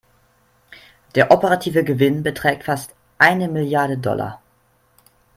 [1.13, 4.41] Der operative Gewinn beträgt fast eine Milliarde Dollar.